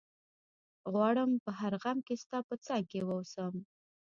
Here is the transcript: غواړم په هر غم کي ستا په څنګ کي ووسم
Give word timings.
غواړم 0.91 1.31
په 1.43 1.51
هر 1.59 1.73
غم 1.83 1.97
کي 2.07 2.15
ستا 2.23 2.37
په 2.47 2.55
څنګ 2.65 2.83
کي 2.91 2.99
ووسم 3.03 3.53